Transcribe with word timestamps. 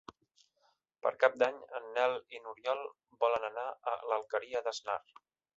Per 1.05 1.11
Cap 1.23 1.35
d'Any 1.43 1.59
en 1.79 1.85
Nel 1.99 2.17
i 2.37 2.41
n'Oriol 2.47 2.83
volen 3.27 3.47
anar 3.53 3.69
a 3.93 3.97
l'Alqueria 4.11 4.65
d'Asnar. 4.69 5.01